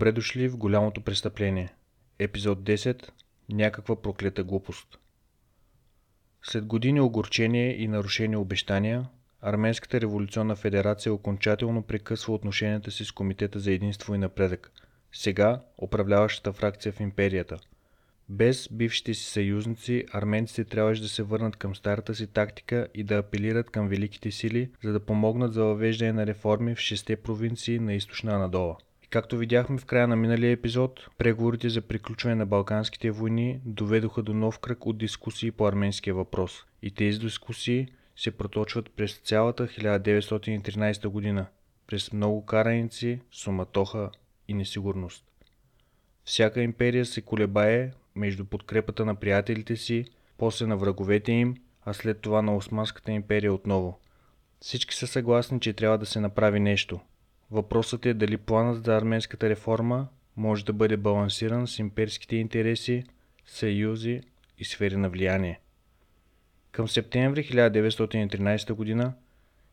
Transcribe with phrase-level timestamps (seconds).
[0.00, 1.72] Добре дошли в голямото престъпление.
[2.18, 3.08] Епизод 10.
[3.48, 4.98] Някаква проклета глупост.
[6.42, 9.08] След години огорчение и нарушени обещания,
[9.42, 14.72] Арменската революционна федерация окончателно прекъсва отношенията си с Комитета за единство и напредък,
[15.12, 17.58] сега управляващата фракция в империята.
[18.28, 23.16] Без бившите си съюзници, арменците трябваше да се върнат към старата си тактика и да
[23.16, 27.94] апелират към великите сили, за да помогнат за въвеждане на реформи в шесте провинции на
[27.94, 28.76] източна Анадола.
[29.10, 34.34] Както видяхме в края на миналия епизод, преговорите за приключване на Балканските войни доведоха до
[34.34, 36.64] нов кръг от дискусии по арменския въпрос.
[36.82, 41.46] И тези дискусии се проточват през цялата 1913 година,
[41.86, 44.10] през много караници, суматоха
[44.48, 45.24] и несигурност.
[46.24, 50.04] Всяка империя се колебае между подкрепата на приятелите си,
[50.38, 53.98] после на враговете им, а след това на Османската империя отново.
[54.60, 57.00] Всички са съгласни, че трябва да се направи нещо–
[57.50, 63.04] Въпросът е дали планът за арменската реформа може да бъде балансиран с имперските интереси,
[63.46, 64.20] съюзи
[64.58, 65.60] и сфери на влияние.
[66.72, 69.12] Към септември 1913 г.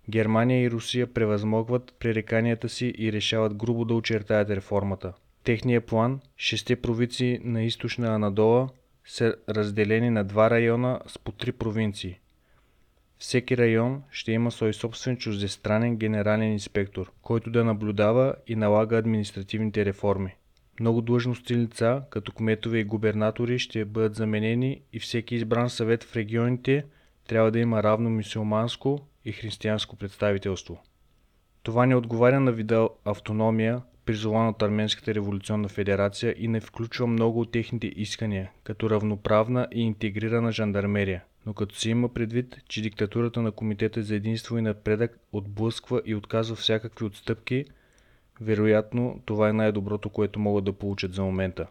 [0.10, 5.14] Германия и Русия превъзмогват пререканията си и решават грубо да очертаят реформата.
[5.44, 8.70] Техният план, шесте провинции на източна Анадола,
[9.06, 12.20] са разделени на два района с по три провинции–
[13.20, 19.86] всеки район ще има свой собствен чуждестранен генерален инспектор, който да наблюдава и налага административните
[19.86, 20.36] реформи.
[20.80, 26.16] Много длъжностни лица, като кметове и губернатори, ще бъдат заменени и всеки избран съвет в
[26.16, 26.86] регионите
[27.28, 30.84] трябва да има равно мусулманско и християнско представителство.
[31.64, 37.40] Това не отговаря на вида автономия, призован от Арменската революционна федерация и не включва много
[37.40, 43.42] от техните искания, като равноправна и интегрирана жандармерия– но като се има предвид, че диктатурата
[43.42, 47.66] на Комитета за единство и напредък отблъсква и отказва всякакви отстъпки,
[48.42, 51.68] вероятно това е най-доброто, което могат да получат за момента.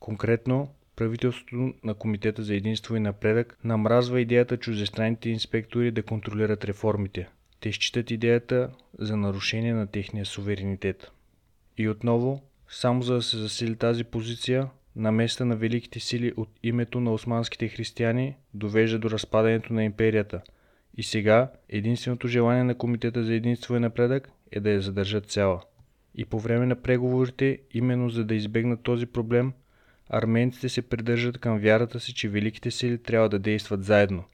[0.00, 7.28] Конкретно, правителството на Комитета за единство и напредък намразва идеята чуждестранните инспектори да контролират реформите.
[7.60, 11.10] Те считат идеята за нарушение на техния суверенитет.
[11.78, 17.00] И отново, само за да се засили тази позиция, наместа на великите сили от името
[17.00, 20.40] на османските християни довежда до разпадането на империята.
[20.96, 25.62] И сега единственото желание на Комитета за единство и напредък е да я задържат цяла.
[26.14, 29.52] И по време на преговорите, именно за да избегнат този проблем,
[30.08, 34.24] арменците се придържат към вярата си, че великите сили трябва да действат заедно.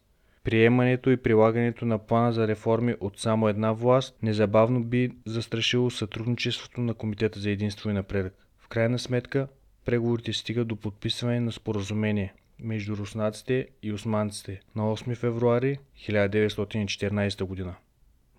[0.44, 6.80] Приемането и прилагането на плана за реформи от само една власт незабавно би застрашило сътрудничеството
[6.80, 8.34] на Комитета за единство и напредък.
[8.58, 9.48] В крайна сметка,
[9.86, 17.74] преговорите стигат до подписване на споразумение между руснаците и османците на 8 февруари 1914 година.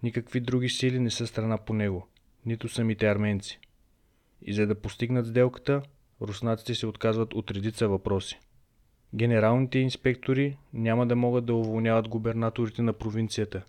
[0.03, 2.07] Никакви други сили не са страна по него,
[2.45, 3.59] нито самите арменци.
[4.41, 5.81] И за да постигнат сделката,
[6.21, 8.39] руснаците се отказват от редица въпроси.
[9.15, 13.63] Генералните инспектори няма да могат да уволняват губернаторите на провинцията,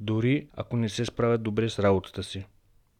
[0.00, 2.44] дори ако не се справят добре с работата си.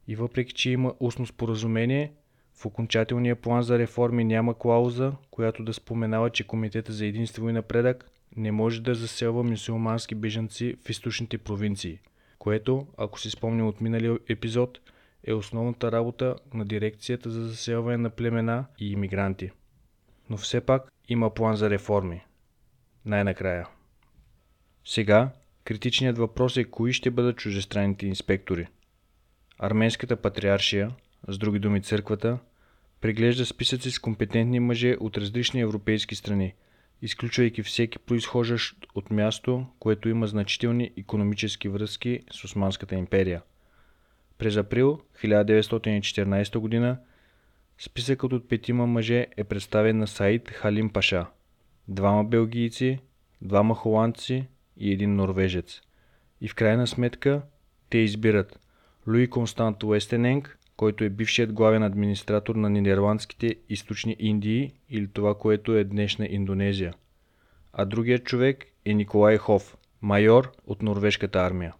[0.08, 2.12] И въпреки, че има устно споразумение,
[2.60, 7.52] в окончателния план за реформи няма клауза, която да споменава, че Комитета за единство и
[7.52, 11.98] напредък не може да заселва мусулмански бежанци в източните провинции,
[12.38, 14.80] което, ако си спомним от миналия епизод,
[15.24, 19.50] е основната работа на дирекцията за заселване на племена и иммигранти.
[20.30, 22.24] Но все пак има план за реформи.
[23.04, 23.68] Най-накрая.
[24.84, 25.30] Сега
[25.64, 28.66] критичният въпрос е кои ще бъдат чужестранните инспектори.
[29.58, 30.90] Арменската патриаршия,
[31.28, 32.38] с други думи църквата,
[33.00, 36.54] преглежда списъци с компетентни мъже от различни европейски страни,
[37.02, 43.42] изключвайки всеки произхождащ от място, което има значителни економически връзки с Османската империя.
[44.38, 46.96] През април 1914 г.
[47.78, 51.26] списъкът от петима мъже е представен на Саид Халим Паша,
[51.88, 52.98] двама белгийци,
[53.42, 54.46] двама холандци
[54.76, 55.80] и един норвежец.
[56.40, 57.42] И в крайна сметка
[57.90, 58.60] те избират
[59.06, 65.76] Луи Констант Уестененг, който е бившият главен администратор на Нидерландските източни Индии или това, което
[65.76, 66.94] е днешна Индонезия.
[67.72, 71.74] А другият човек е Николай Хоф, майор от норвежката армия.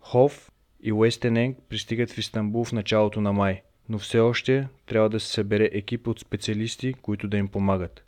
[0.00, 0.50] Хоф
[0.82, 5.32] и Уестененг пристигат в Истанбул в началото на май, но все още трябва да се
[5.32, 8.04] събере екип от специалисти, които да им помагат.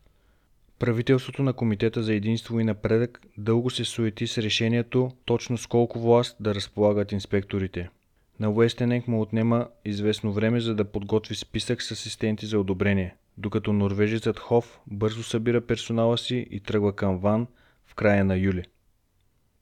[0.79, 6.01] Правителството на Комитета за единство и напредък дълго се суети с решението точно с колко
[6.01, 7.89] власт да разполагат инспекторите–
[8.41, 13.73] на Уестенек му отнема известно време за да подготви списък с асистенти за одобрение, докато
[13.73, 17.47] норвежецът Хоф бързо събира персонала си и тръгва към Ван
[17.87, 18.65] в края на юли.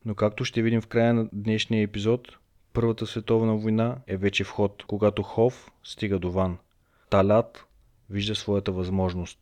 [0.05, 2.29] Но както ще видим в края на днешния епизод,
[2.73, 6.59] Първата световна война е вече в ход, когато Хоф стига до Ван.
[7.11, 7.65] Талат
[8.11, 9.39] вижда своята възможност.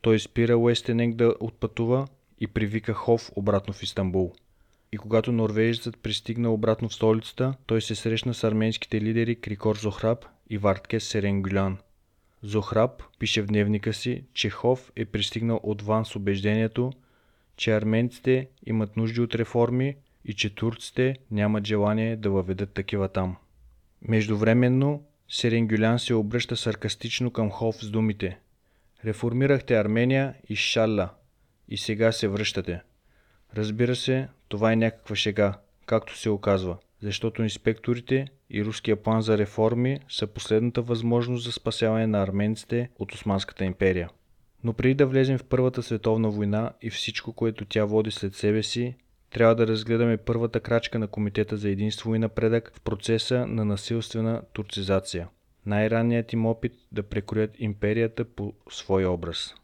[0.00, 2.08] Той спира Уестенек да отпътува
[2.40, 4.32] и привика Хов обратно в Истанбул.
[4.92, 10.24] И когато норвежецът пристигна обратно в столицата, той се срещна с арменските лидери Крикор Зохраб
[10.50, 11.78] и Варткес Серенгюлян.
[12.42, 16.92] Зохраб пише в дневника си, че Хов е пристигнал отвън с убеждението,
[17.56, 23.36] че арменците имат нужди от реформи и че турците нямат желание да въведат такива там.
[24.02, 28.38] Междувременно Серенгюлян се обръща саркастично към Хов с думите
[29.04, 31.08] Реформирахте Армения и Шалла
[31.68, 32.80] и сега се връщате.
[33.56, 39.38] Разбира се, това е някаква шега, както се оказва, защото инспекторите и руския план за
[39.38, 44.10] реформи са последната възможност за спасяване на арменците от Османската империя.
[44.64, 48.62] Но преди да влезем в Първата световна война и всичко, което тя води след себе
[48.62, 48.94] си,
[49.30, 54.42] трябва да разгледаме първата крачка на Комитета за единство и напредък в процеса на насилствена
[54.52, 55.28] турцизация.
[55.66, 59.54] Най-ранният им опит да прекроят империята по свой образ.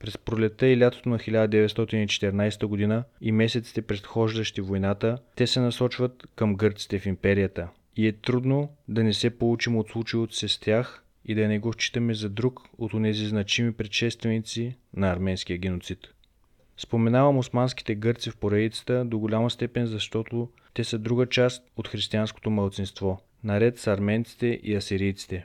[0.00, 3.04] През пролета и лятото на 1914 г.
[3.20, 7.68] и месеците предхождащи войната, те се насочват към гърците в империята.
[7.96, 11.58] И е трудно да не се получим от случилото се с тях и да не
[11.58, 15.98] го считаме за друг от тези значими предшественици на арменския геноцид.
[16.76, 22.50] Споменавам османските гърци в поредицата до голяма степен, защото те са друга част от християнското
[22.50, 25.44] мълцинство, наред с арменците и асирийците.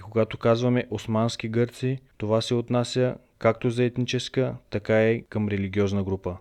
[0.00, 6.04] И когато казваме османски гърци, това се отнася както за етническа, така и към религиозна
[6.04, 6.36] група.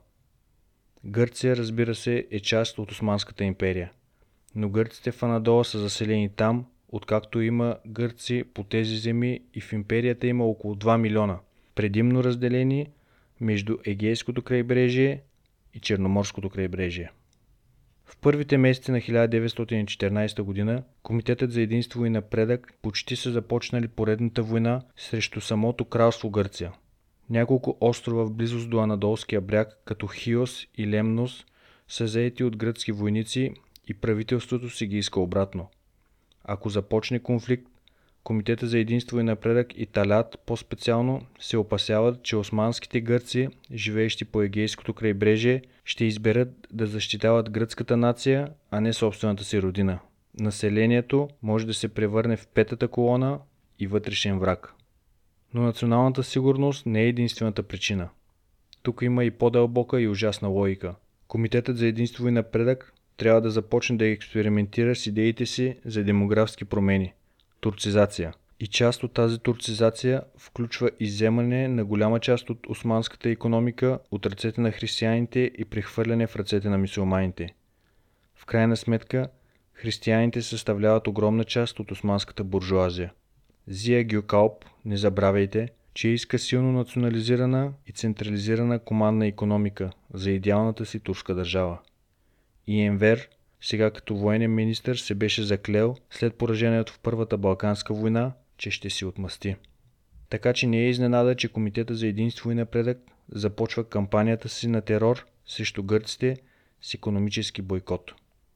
[1.06, 3.92] Гърция, разбира се, е част от Османската империя.
[4.56, 9.74] Но гърците в Анадола са заселени там, откакто има гърци по тези земи и в
[9.74, 11.40] империята има около 2 милиона,
[11.76, 12.88] предимно разделени
[13.42, 15.22] между Егейското крайбрежие
[15.74, 17.12] и Черноморското крайбрежие.
[18.10, 20.84] В първите месеци на 1914 г.
[21.04, 26.72] Комитетът за единство и напредък почти са започнали поредната война срещу самото кралство Гърция.
[27.30, 31.46] Няколко острова в близост до Анадолския бряг, като Хиос и Лемнос,
[31.88, 33.54] са заети от гръцки войници
[33.88, 35.70] и правителството си ги иска обратно.
[36.44, 37.68] Ако започне конфликт,
[38.24, 44.42] Комитета за единство и напредък и Талят по-специално се опасяват, че османските гърци, живеещи по
[44.42, 50.00] Егейското крайбрежие, ще изберат да защитават гръцката нация, а не собствената си родина.
[50.40, 53.40] Населението може да се превърне в петата колона
[53.80, 54.74] и вътрешен враг.
[55.54, 58.10] Но националната сигурност не е единствената причина.
[58.84, 60.96] Тук има и по-дълбока и ужасна логика.
[61.28, 66.66] Комитетът за единство и напредък трябва да започне да експериментира с идеите си за демографски
[66.66, 67.14] промени–
[67.62, 68.34] турцизация.
[68.60, 74.62] И част от тази турцизация включва иземане на голяма част от османската економика от ръцете
[74.62, 77.54] на християните и прехвърляне в ръцете на мусулманите.
[78.36, 79.30] В крайна сметка,
[79.74, 83.14] християните съставляват огромна част от османската буржуазия.
[83.68, 91.00] Зия Гюкалп, не забравяйте, че иска силно национализирана и централизирана командна економика за идеалната си
[91.00, 91.80] турска държава.
[92.68, 93.30] И Енвер
[93.62, 98.90] сега като военен министр се беше заклел след поражението в Първата Балканска война, че ще
[98.90, 99.56] си отмъсти.
[100.30, 102.98] Така че не е изненада, че Комитета за единство и напредък
[103.32, 106.38] започва кампанията си на терор срещу гърците
[106.82, 108.12] с економически бойкот.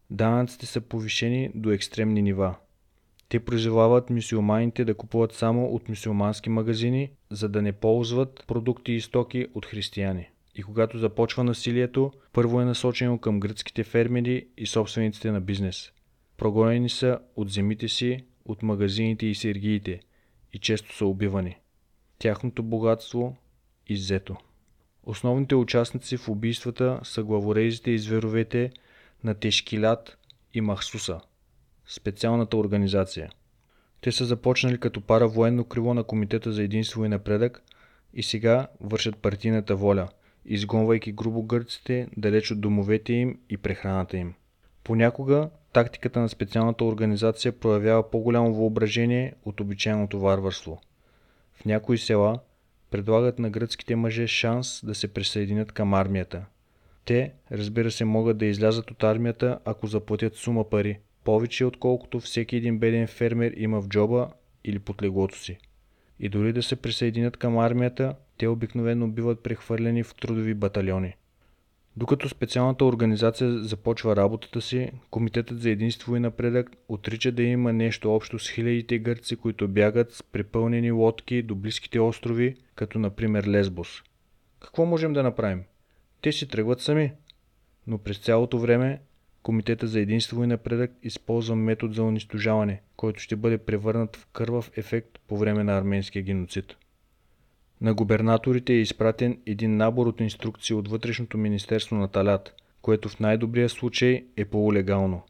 [0.09, 2.55] Данъците са повишени до екстремни нива.
[3.29, 9.01] Те призовават мюсюлманите да купуват само от мюсюлмански магазини, за да не ползват продукти и
[9.01, 10.29] стоки от християни.
[10.55, 15.91] И когато започва насилието, първо е насочено към гръцките фермери и собствениците на бизнес.
[16.37, 19.99] Прогонени са от земите си, от магазините и сергиите
[20.53, 21.57] и често са убивани.
[22.19, 23.37] Тяхното богатство
[23.87, 24.37] иззето.
[25.03, 28.71] Основните участници в убийствата са главорезите и зверовете
[29.23, 30.17] на Тешкилят
[30.53, 31.21] и Махсуса,
[31.85, 33.29] специалната организация.
[34.01, 37.63] Те са започнали като пара военно крило на Комитета за единство и напредък
[38.13, 40.09] и сега вършат партийната воля–
[40.45, 44.33] изгонвайки грубо гърците далеч от домовете им и прехраната им.
[44.83, 50.81] Понякога тактиката на специалната организация проявява по-голямо въображение от обичайното варварство.
[51.53, 52.39] В някои села
[52.91, 56.45] предлагат на гръцките мъже шанс да се присъединят към армията.
[57.05, 62.55] Те, разбира се, могат да излязат от армията, ако заплатят сума пари, повече отколкото всеки
[62.55, 64.29] един беден фермер има в джоба
[64.63, 65.57] или под леглото си.
[66.19, 71.15] И дори да се присъединят към армията, те обикновено биват прехвърлени в трудови батальони.
[71.97, 78.15] Докато специалната организация започва работата си, Комитетът за единство и напредък отрича да има нещо
[78.15, 84.03] общо с хилядите гърци, които бягат с препълнени лодки до близките острови, като например Лесбос.
[84.59, 85.63] Какво можем да направим?
[86.21, 87.11] Те си тръгват сами.
[87.87, 89.01] Но през цялото време
[89.43, 94.71] Комитета за единство и напредък използва метод за унищожаване, който ще бъде превърнат в кървав
[94.75, 96.75] ефект по време на арменския геноцид.
[97.83, 103.19] На губернаторите е изпратен един набор от инструкции от Вътрешното министерство на Талят, което в
[103.19, 105.21] най-добрия случай е полулегално.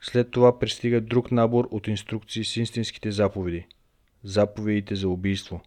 [0.00, 3.66] След това пристига друг набор от инструкции с истинските заповеди–
[4.24, 5.60] заповедите за убийство.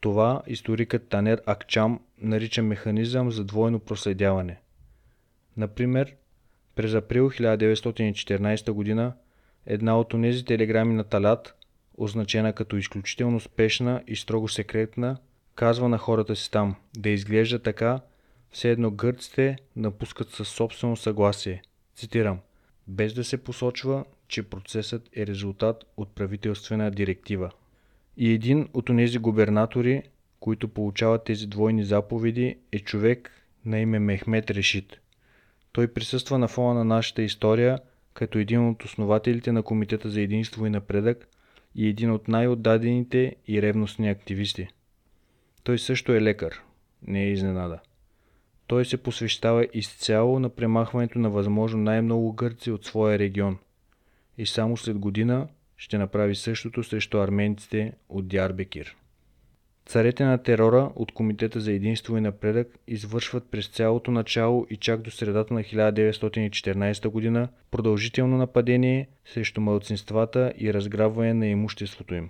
[0.00, 4.60] Това историкът Танер Акчам нарича механизъм за двойно проследяване.
[5.56, 6.14] Например,
[6.74, 9.12] през април 1914 г.
[9.66, 11.54] една от онези телеграми на Талят,
[11.98, 15.16] означена като изключително спешна и строго секретна,
[15.60, 18.00] казва на хората си там да изглежда така,
[18.50, 21.62] все едно гърците напускат със собствено съгласие.
[21.94, 22.38] Цитирам.
[22.88, 27.50] Без да се посочва, че процесът е резултат от правителствена директива.
[28.16, 30.02] И един от тези губернатори,
[30.40, 33.30] които получават тези двойни заповеди, е човек
[33.64, 35.00] на име Мехмет Решит.
[35.72, 37.78] Той присъства на фона на нашата история
[38.14, 41.28] като един от основателите на Комитета за единство и напредък
[41.74, 44.68] и един от най-отдадените и ревностни активисти.
[45.62, 46.62] Той също е лекар.
[47.06, 47.78] Не е изненада.
[48.66, 53.58] Той се посвещава изцяло на премахването на възможно най-много гърци от своя регион.
[54.38, 58.96] И само след година ще направи същото срещу арменците от Дярбекир.
[59.86, 65.00] Царете на терора от Комитета за единство и напредък извършват през цялото начало и чак
[65.00, 72.28] до средата на 1914 година продължително нападение срещу мълцинствата и разграбване на имуществото им.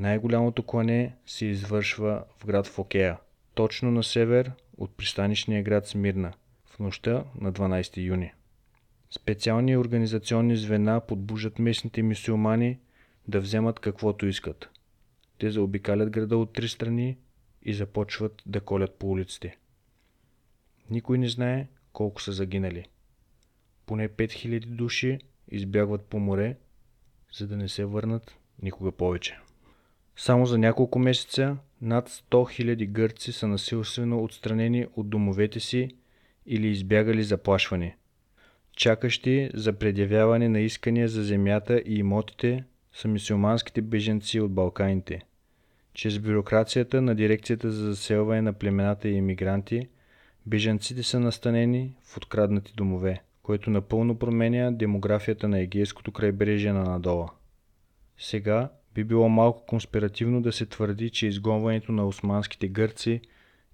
[0.00, 3.18] Най-голямото клане се извършва в град Фокея,
[3.54, 6.32] точно на север от пристанищния град Смирна,
[6.66, 8.32] в нощта на 12 юни.
[9.10, 12.78] Специални организационни звена подбужат местните мусулмани
[13.28, 14.70] да вземат каквото искат.
[15.38, 17.18] Те заобикалят града от три страни
[17.62, 19.56] и започват да колят по улиците.
[20.90, 22.86] Никой не знае колко са загинали.
[23.86, 25.18] Поне 5000 души
[25.50, 26.56] избягват по море,
[27.32, 29.38] за да не се върнат никога повече.
[30.16, 35.96] Само за няколко месеца над 100 000 гърци са насилствено отстранени от домовете си
[36.46, 37.94] или избягали заплашвани.
[38.76, 45.22] Чакащи за предявяване на искания за земята и имотите са мисиоманските беженци от Балканите.
[45.94, 49.88] Чрез бюрокрацията на Дирекцията за заселване на племената и иммигранти,
[50.46, 57.30] беженците са настанени в откраднати домове, което напълно променя демографията на егейското крайбрежие на Надола.
[58.18, 63.20] Сега би било малко конспиративно да се твърди, че изгонването на османските гърци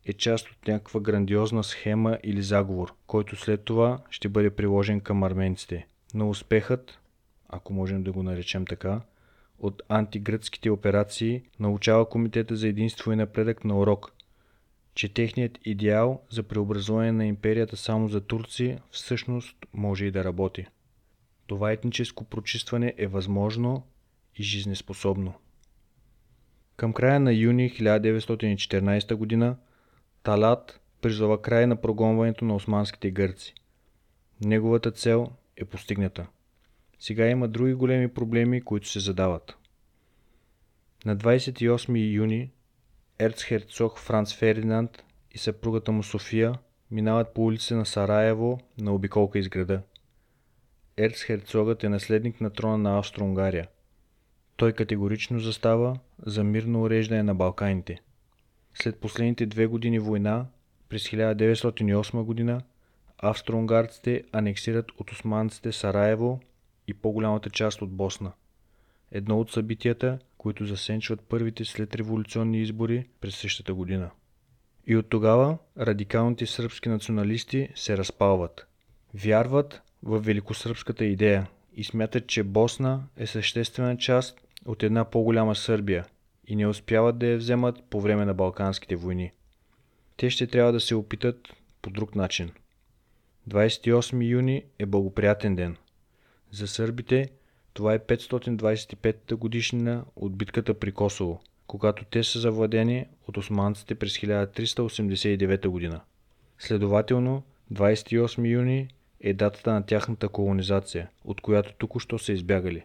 [0.04, 5.22] е част от някаква грандиозна схема или заговор, който след това ще бъде приложен към
[5.22, 5.86] арменците.
[6.14, 6.98] Но успехът,
[7.48, 9.00] ако можем да го наречем така,
[9.58, 14.12] от антигръцките операции научава Комитета за единство и напредък на урок,
[14.94, 20.66] че техният идеал за преобразуване на империята само за турци всъщност може и да работи.
[21.46, 23.86] Това етническо прочистване е възможно
[24.36, 25.34] и жизнеспособно.
[26.76, 29.56] Към края на юни 1914 г.
[30.22, 33.54] Талат призова край на прогонването на османските гърци.
[34.44, 36.26] Неговата цел е постигната.
[36.98, 39.56] Сега има други големи проблеми, които се задават.
[41.04, 42.50] На 28 юни
[43.18, 46.54] ерцхерцог Франц Фердинанд и съпругата му София
[46.90, 49.82] минават по улица на Сараево на обиколка из града.
[50.96, 53.68] Ерцхерцогът е наследник на трона на Австро-Унгария–
[54.60, 58.00] той категорично застава за мирно уреждане на Балканите.
[58.74, 60.46] След последните две години война,
[60.88, 62.62] през 1908 година,
[63.18, 66.40] австро-унгарците анексират от османците Сараево
[66.86, 68.32] и по-голямата част от Босна.
[69.12, 74.10] Едно от събитията, които засенчват първите след революционни избори през същата година.
[74.86, 78.66] И от тогава радикалните сръбски националисти се разпалват.
[79.14, 86.06] Вярват в великосръбската идея и смятат, че Босна е съществена част от една по-голяма Сърбия
[86.46, 89.32] и не успяват да я вземат по време на Балканските войни.
[90.16, 92.50] Те ще трябва да се опитат по друг начин.
[93.48, 95.76] 28 юни е благоприятен ден.
[96.50, 97.30] За сърбите
[97.72, 104.18] това е 525-та годишнина от битката при Косово, когато те са завладени от османците през
[104.18, 106.00] 1389 година.
[106.58, 108.88] Следователно, 28 юни
[109.20, 112.84] е датата на тяхната колонизация, от която току-що са избягали.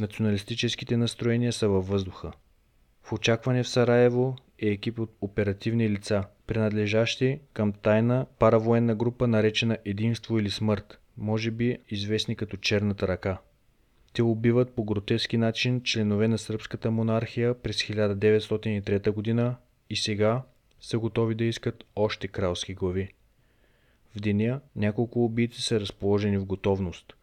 [0.00, 2.32] Националистическите настроения са във въздуха.
[3.02, 9.78] В очакване в Сараево е екип от оперативни лица, принадлежащи към тайна паравоенна група наречена
[9.84, 13.38] Единство или смърт, може би известни като Черната ръка.
[14.12, 19.56] Те убиват по гротески начин членове на сръбската монархия през 1903 г.
[19.90, 20.42] и сега
[20.80, 23.12] са готови да искат още кралски глави.
[24.16, 27.14] В деня няколко убийци са разположени в готовност.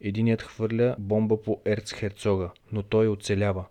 [0.00, 3.64] Единият хвърля бомба по ерцхерцога, но той оцелява.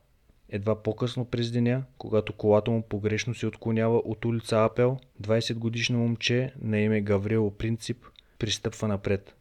[0.49, 5.99] Едва по-късно през деня, когато колата му погрешно се отклонява от улица Апел, 20 годишно
[5.99, 8.05] момче на име Гаврило Принцип
[8.39, 9.35] пристъпва напред.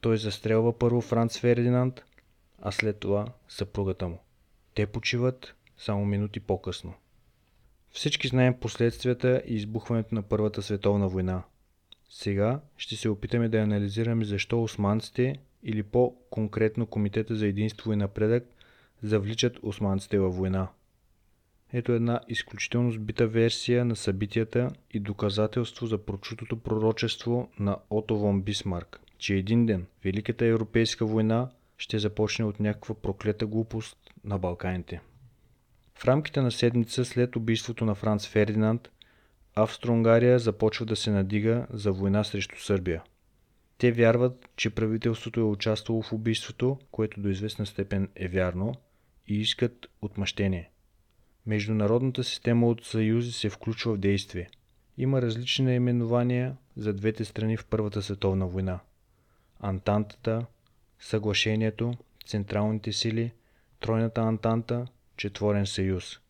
[0.00, 2.04] Той застрелва първо Франц Фердинанд,
[2.62, 4.18] а след това съпругата му.
[4.74, 6.94] Те почиват само минути по-късно.
[7.90, 11.42] Всички знаем последствията и избухването на Първата световна война.
[12.10, 18.44] Сега ще се опитаме да анализираме защо османците или по-конкретно Комитета за единство и напредък
[19.02, 20.68] завличат османците във война.
[21.72, 28.42] Ето една изключително сбита версия на събитията и доказателство за прочутото пророчество на Ото Вон
[28.42, 35.00] Бисмарк, че един ден Великата европейска война ще започне от някаква проклета глупост на Балканите.
[35.94, 38.90] В рамките на седмица след убийството на Франц Фердинанд,
[39.54, 43.02] Австро-Унгария започва да се надига за война срещу Сърбия.
[43.82, 48.74] Те вярват, че правителството е участвало в убийството, което до известна степен е вярно,
[49.28, 50.70] и искат отмъщение.
[51.46, 54.48] Международната система от съюзи се включва в действие.
[54.98, 58.80] Има различни наименования за двете страни в Първата световна война.
[59.60, 60.46] Антантата,
[60.98, 61.94] Съглашението,
[62.26, 63.32] Централните сили,
[63.80, 64.86] Тройната антанта,
[65.16, 66.20] Четворен съюз.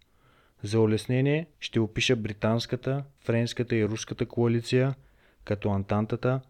[0.63, 4.95] За улеснение ще опиша британската, френската и руската коалиция
[5.45, 6.41] като Антантата,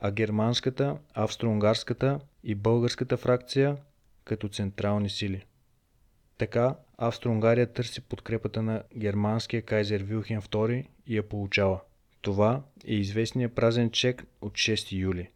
[0.00, 3.76] а германската, австро-унгарската и българската фракция
[4.24, 5.44] като централни сили.
[6.38, 11.80] Така Австро-Унгария търси подкрепата на германския кайзер Вилхен II и я получава.
[12.20, 15.30] Това е известният празен чек от 6 юли.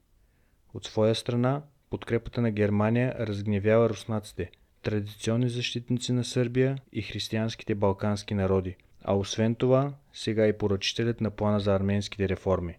[0.75, 4.51] От своя страна, подкрепата на Германия разгневява руснаците,
[4.83, 11.31] традиционни защитници на Сърбия и християнските балкански народи, а освен това, сега и поръчителят на
[11.31, 12.77] плана за арменските реформи.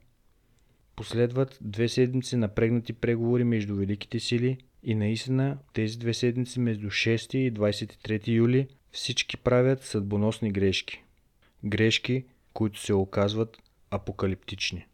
[0.95, 7.37] Последват две седмици напрегнати преговори между великите сили и наистина тези две седмици между 6
[7.37, 11.03] и 23 юли всички правят съдбоносни грешки.
[11.63, 13.57] Грешки, които се оказват
[13.91, 14.85] апокалиптични.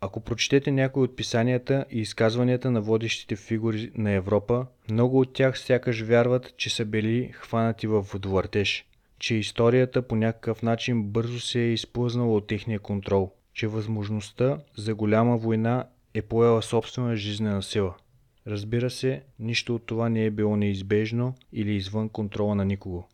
[0.00, 5.58] Ако прочетете някои от писанията и изказванията на водещите фигури на Европа, много от тях
[5.58, 8.86] сякаш вярват, че са били хванати в водовъртеж,
[9.18, 14.94] че историята по някакъв начин бързо се е изплъзнала от техния контрол, че възможността за
[14.94, 17.94] голяма война е поела собствена жизнена сила.
[18.46, 23.08] Разбира се, нищо от това не е било неизбежно или извън контрола на никого.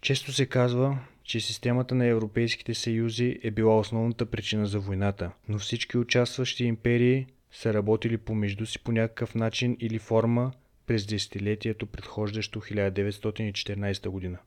[0.00, 5.58] Често се казва, че системата на Европейските съюзи е била основната причина за войната, но
[5.58, 10.52] всички участващи империи са работили помежду си по някакъв начин или форма
[10.86, 14.38] през десетилетието предхождащо 1914 година.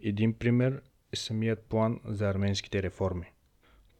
[0.00, 0.80] Един пример
[1.12, 3.26] е самият план за арменските реформи.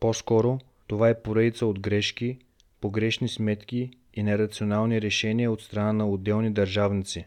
[0.01, 2.39] По-скоро това е поредица от грешки,
[2.81, 7.27] погрешни сметки и нерационални решения от страна на отделни държавници,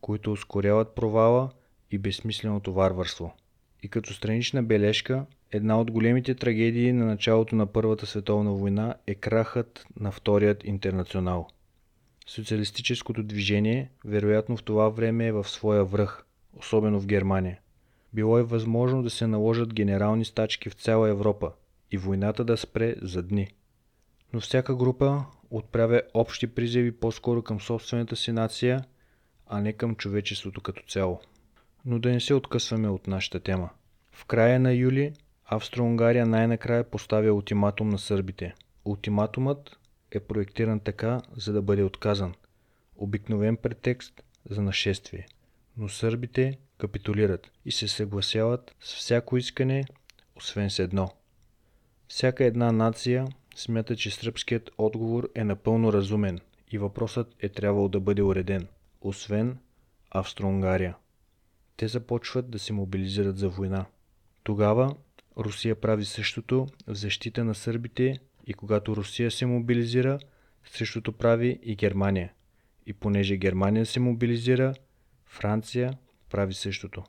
[0.00, 1.50] които ускоряват провала
[1.90, 3.34] и безсмисленото варварство.
[3.82, 9.14] И като странична бележка, една от големите трагедии на началото на Първата световна война е
[9.14, 11.48] крахът на Вторият интернационал.
[12.26, 16.24] Социалистическото движение, вероятно в това време е в своя връх,
[16.56, 17.58] особено в Германия.
[18.12, 21.52] Било е възможно да се наложат генерални стачки в цяла Европа
[21.96, 23.48] и войната да спре за дни.
[24.32, 28.84] Но всяка група отправя общи призиви по-скоро към собствената си нация,
[29.46, 31.20] а не към човечеството като цяло
[31.86, 33.70] но да не се откъсваме от нашата тема.
[34.12, 35.12] В края на юли
[35.44, 38.54] Австро-Унгария най-накрая поставя ултиматум на сърбите.
[38.84, 39.78] Ултиматумът
[40.10, 42.34] е проектиран така, за да бъде отказан.
[42.96, 45.26] Обикновен претекст за нашествие.
[45.76, 49.84] Но сърбите капитулират и се съгласяват с всяко искане,
[50.36, 51.10] освен с едно.
[52.08, 56.40] Всяка една нация смята, че сръбският отговор е напълно разумен
[56.70, 58.66] и въпросът е трябвало да бъде уреден,
[59.00, 59.58] освен
[60.10, 60.96] Австро-Унгария
[61.76, 63.86] те започват да се мобилизират за война.
[64.42, 64.96] Тогава
[65.38, 70.18] Русия прави същото в защита на сърбите и когато Русия се мобилизира,
[70.64, 72.32] същото прави и Германия.
[72.86, 74.74] И понеже Германия се мобилизира,
[75.26, 75.92] Франция
[76.30, 77.04] прави същото.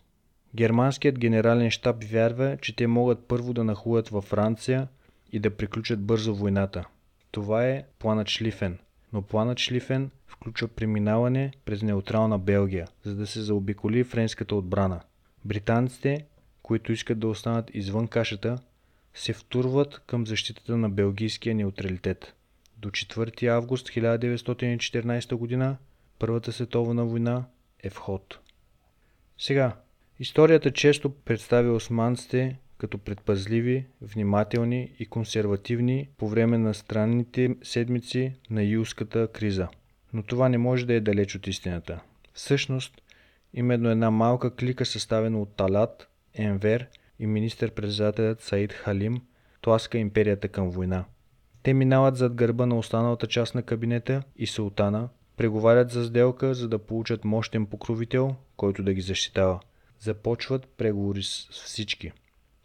[0.57, 4.87] Германският генерален щаб вярва, че те могат първо да нахуят във Франция
[5.31, 6.85] и да приключат бързо войната.
[7.31, 8.77] Това е планът Шлифен,
[9.13, 15.01] но планът Шлифен включва преминаване през неутрална Белгия, за да се заобиколи френската отбрана.
[15.45, 16.25] Британците,
[16.61, 18.57] които искат да останат извън кашата,
[19.13, 22.33] се втурват към защитата на белгийския неутралитет.
[22.77, 25.77] До 4 август 1914 г.
[26.19, 27.45] Първата световна война
[27.83, 28.39] е в ход.
[29.37, 29.75] Сега,
[30.19, 38.63] историята често представя османците като предпазливи, внимателни и консервативни по време на странните седмици на
[38.63, 39.67] юлската криза.
[40.13, 41.99] Но това не може да е далеч от истината.
[42.33, 43.01] Всъщност,
[43.53, 46.87] именно една малка клика, съставена от Талат, Енвер
[47.19, 49.21] и министър-председателят Саид Халим,
[49.61, 51.05] тласка империята към война.
[51.63, 56.67] Те минават зад гърба на останалата част на кабинета и султана, преговарят за сделка, за
[56.69, 59.59] да получат мощен покровител, който да ги защитава.
[59.99, 62.11] Започват преговори с всички.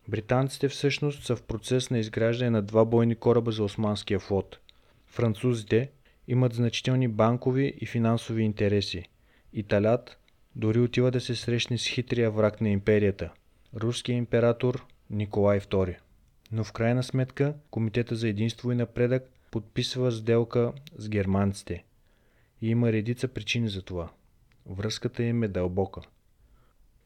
[0.08, 4.58] Британците всъщност са в процес на изграждане на два бойни кораба за Османския флот.
[5.06, 5.90] Французите
[6.28, 9.04] имат значителни банкови и финансови интереси.
[9.52, 10.18] Италят
[10.56, 13.30] дори отива да се срещне с хитрия враг на империята–
[13.74, 15.96] руския император Николай II.
[16.52, 21.84] Но в крайна сметка Комитета за единство и напредък подписва сделка с германците.
[22.62, 24.10] И има редица причини за това.
[24.66, 26.00] Връзката им е дълбока.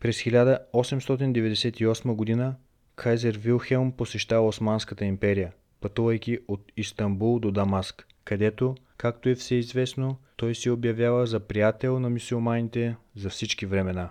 [0.00, 2.56] През 1898 година
[2.96, 10.54] Кайзер Вилхелм посещава Османската империя, пътувайки от Истанбул до Дамаск, където, както е всеизвестно, той
[10.54, 14.11] се обявява за приятел на мисиоманите за всички времена.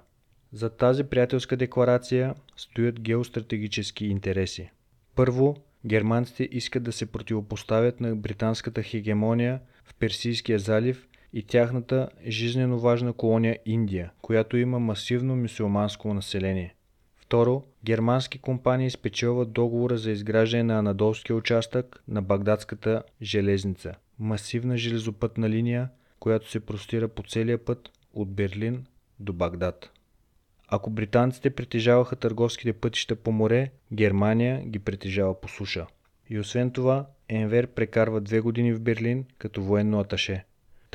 [0.54, 4.72] За тази приятелска декларация стоят геостратегически интереси.
[5.16, 12.80] Първо, германците искат да се противопоставят на британската хегемония в Персийския залив и тяхната жизненно
[12.80, 16.76] важна колония Индия, която има масивно мусулманско население.
[17.16, 25.50] Второ, германски компании спечелват договора за изграждане на анадолския участък на Багдадската железница, масивна железопътна
[25.50, 28.86] линия, която се простира по целия път от Берлин
[29.20, 29.92] до Багдад.
[30.68, 35.88] Ако британците притежаваха търговските пътища по море, Германия ги притежава по суша.
[36.30, 40.46] И освен това, Енвер прекарва две години в Берлин като военно аташе.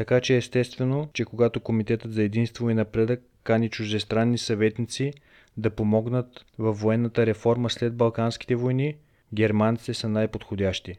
[0.00, 5.12] Така че естествено, че когато Комитетът за единство и напредък кани чуждестранни съветници
[5.56, 8.96] да помогнат във военната реформа след Балканските войни,
[9.34, 10.98] германците са най-подходящи.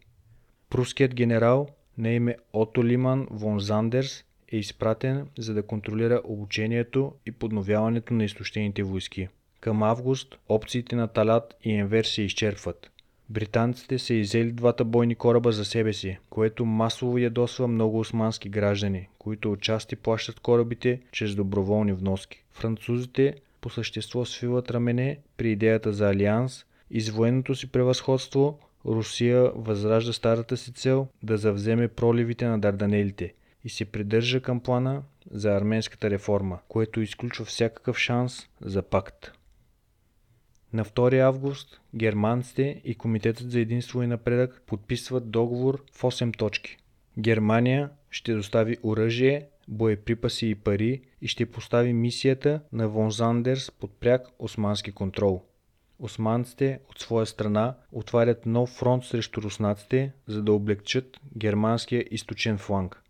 [0.69, 7.31] Пруският генерал на име Ото Лиман вон Зандерс е изпратен за да контролира обучението и
[7.31, 9.27] подновяването на изтощените войски.
[9.59, 12.90] Към август опциите на Талат и Енвер се изчерпват.
[13.31, 19.07] Британците са изели двата бойни кораба за себе си, което масово ядосва много османски граждани,
[19.19, 22.43] които отчасти плащат корабите чрез доброволни вноски.
[22.53, 29.51] Французите по същество свиват рамене при идеята за алианс и с военното си превъзходство Русия
[29.55, 33.33] възражда старата си цел да завземе проливите на Дарданелите
[33.65, 39.31] и се придържа към плана за арменската реформа, което изключва всякакъв шанс за пакт.
[40.73, 46.77] На 2 август германците и Комитетът за единство и напредък подписват договор в 8 точки.
[47.19, 53.91] Германия ще достави оръжие, боеприпаси и пари и ще постави мисията на Вон Зандерс под
[53.99, 55.43] пряк османски контрол.
[55.99, 63.03] Османците от своя страна отварят нов фронт срещу руснаците, за да облегчат германския източен фланг.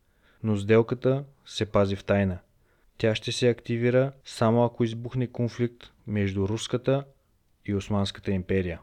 [0.43, 2.38] Но сделката се пази в тайна.
[2.97, 7.04] Тя ще се активира само ако избухне конфликт между руската
[7.65, 8.80] и Османската империя.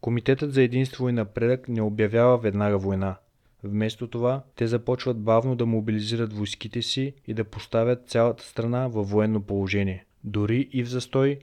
[0.00, 3.16] Комитетът за единство и напредък не обявява веднага война.
[3.62, 9.10] Вместо това, те започват бавно да мобилизират войските си и да поставят цялата страна във
[9.10, 10.04] военно положение.
[10.24, 11.38] Дори и в застой,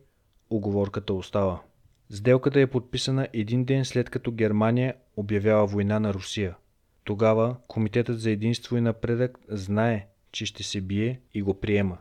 [0.50, 1.62] оговорката остава.
[2.10, 6.56] Сделката е подписана един ден след като Германия обявява война на Русия.
[7.04, 11.98] Тогава Комитетът за единство и напредък знае, че ще се бие и го приема.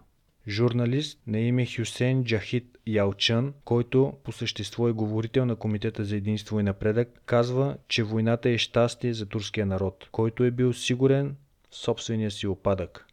[0.48, 6.60] Журналист на име Хюсейн Джахид Ялчан, който по същество е говорител на Комитета за единство
[6.60, 11.36] и напредък, казва, че войната е щастие за турския народ, който е бил сигурен
[11.70, 13.06] в собствения си опадък.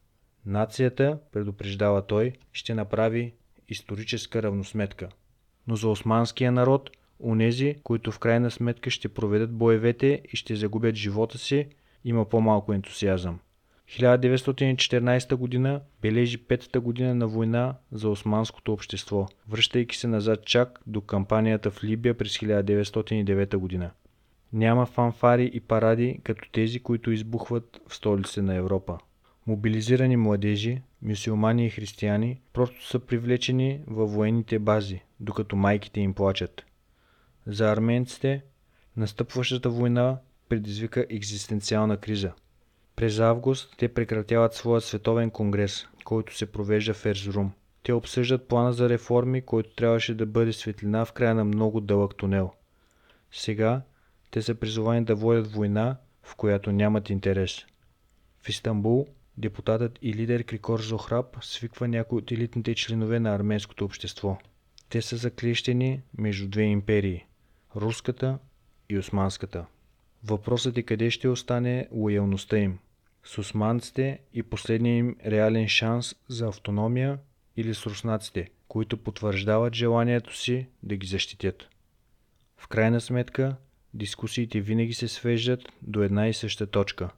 [0.45, 3.33] Нацията, предупреждава той, ще направи
[3.67, 5.09] историческа равносметка.
[5.67, 6.89] Но за османския народ,
[7.19, 11.67] унези, които в крайна сметка ще проведат боевете и ще загубят живота си,
[12.05, 13.39] има по-малко ентусиазъм.
[13.89, 21.02] 1914 година бележи петата година на война за османското общество, връщайки се назад чак до
[21.02, 23.91] кампанията в Либия през 1909 година.
[24.54, 28.97] Няма фанфари и паради като тези, които избухват в столиците на Европа.
[29.47, 36.65] Мобилизирани младежи, мюсюлмани и християни просто са привлечени във военните бази, докато майките им плачат.
[37.45, 38.43] За арменците
[38.97, 40.17] настъпващата война
[40.49, 42.34] предизвика екзистенциална криза–
[42.99, 47.51] през август те прекратяват своя световен конгрес, който се провежда в Ерзрум.
[47.83, 52.15] Те обсъждат плана за реформи, който трябваше да бъде светлина в края на много дълъг
[52.15, 52.51] тунел.
[53.31, 53.81] Сега
[54.31, 57.65] те са призовани да водят война, в която нямат интерес.
[58.41, 59.07] В Истанбул
[59.38, 64.38] депутатът и лидер Крикор Зохраб свиква някои от елитните членове на арменското общество.
[64.89, 67.25] Те са заклещени между две империи.
[67.75, 68.39] руската
[68.89, 69.65] и османската.
[70.23, 72.79] Въпросът е къде ще остане лоялността им.
[73.23, 77.19] С османците и последния им реален шанс за автономия
[77.58, 81.69] или с руснаците, които потвърждават желанието си да ги защитят.
[82.58, 83.55] В крайна сметка,
[83.93, 87.10] дискусиите винаги се свеждат до една и съща точка.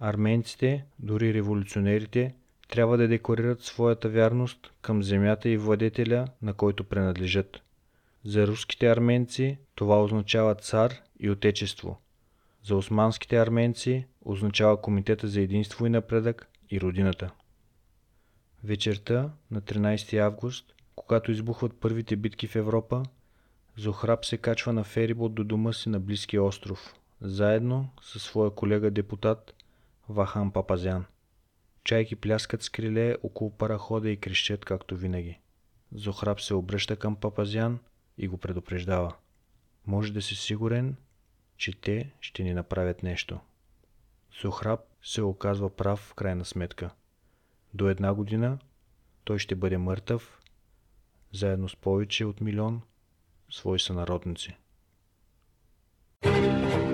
[0.00, 2.34] Арменците, дори революционерите,
[2.68, 7.60] трябва да декларират своята вярност към земята и владетеля, на който принадлежат.
[8.24, 12.00] За руските арменци това означава цар и отечество.
[12.64, 17.30] За османските арменци означава Комитета за единство и напредък и родината.
[18.64, 23.02] Вечерта на 13 август, когато избухват първите битки в Европа,
[23.76, 28.90] Зохраб се качва на ферибот до дома си на Близкия остров, заедно със своя колега
[28.90, 29.54] депутат
[30.08, 31.04] Вахан Папазян.
[31.84, 35.38] Чайки пляскат с криле около парахода и крещят както винаги.
[35.92, 37.78] Зохраб се обръща към Папазян
[38.18, 39.14] и го предупреждава.
[39.86, 40.96] Може да си сигурен,
[41.56, 43.40] че те ще ни направят нещо.
[44.40, 46.90] Сухраб се оказва прав в крайна сметка.
[47.74, 48.58] До една година
[49.24, 50.40] той ще бъде мъртъв,
[51.32, 52.82] заедно с повече от милион
[53.50, 54.56] свои сънародници.
[56.22, 56.87] thank you